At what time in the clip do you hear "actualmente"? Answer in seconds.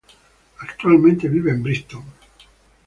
0.57-1.29